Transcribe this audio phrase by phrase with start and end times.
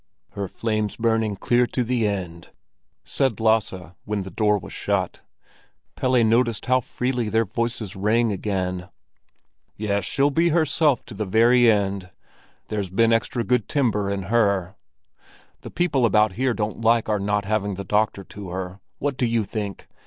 [0.31, 2.49] "Her flame's burning clear to the end!"
[3.03, 3.71] said Lasse,
[4.03, 5.21] when the door was shut.
[5.95, 8.89] Pelle noticed how freely their voices rang again.
[9.77, 12.09] "Yes, she'll be herself to the very end;
[12.69, 14.75] there's been extra good timber in her.
[15.59, 18.79] The people about here don't like our not having the doctor to her.
[18.97, 19.87] What do you think?